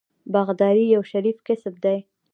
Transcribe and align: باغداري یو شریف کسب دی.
باغداري 0.33 0.85
یو 0.95 1.03
شریف 1.11 1.37
کسب 1.47 1.73
دی. 1.83 1.97